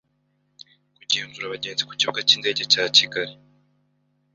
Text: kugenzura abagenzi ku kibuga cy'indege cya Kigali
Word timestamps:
kugenzura 0.97 1.45
abagenzi 1.47 1.81
ku 1.87 1.93
kibuga 1.99 2.19
cy'indege 2.27 2.61
cya 2.71 2.83
Kigali 2.95 3.33